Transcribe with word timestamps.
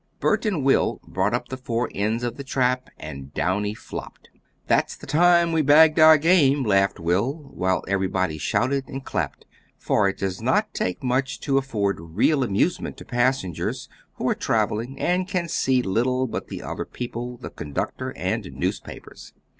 Bert 0.19 0.47
and 0.47 0.63
Will 0.65 0.99
brought 1.07 1.35
up 1.35 1.49
the 1.49 1.57
four 1.57 1.87
ends 1.93 2.23
of 2.23 2.35
the 2.35 2.43
trap 2.43 2.89
and 2.97 3.31
Downy 3.35 3.75
flopped. 3.75 4.31
"That's 4.65 4.95
the 4.95 5.05
time 5.05 5.51
we 5.51 5.61
bagged 5.61 5.99
our 5.99 6.17
game," 6.17 6.63
laughed 6.63 6.99
Will, 6.99 7.51
while 7.53 7.83
everybody 7.87 8.39
shouted 8.39 8.87
and 8.87 9.05
clapped, 9.05 9.45
for 9.77 10.09
it 10.09 10.17
does 10.17 10.41
not 10.41 10.73
take 10.73 11.03
much 11.03 11.39
to 11.41 11.59
afford 11.59 11.99
real 11.99 12.43
amusement 12.43 12.97
to 12.97 13.05
passengers, 13.05 13.89
who 14.15 14.27
are 14.27 14.33
traveling 14.33 14.99
and 14.99 15.27
can 15.27 15.47
see 15.47 15.83
little 15.83 16.25
but 16.25 16.47
the 16.47 16.63
other 16.63 16.85
people, 16.85 17.37
the 17.37 17.51
conductor, 17.51 18.09
and 18.17 18.51
newspapers. 18.53 19.33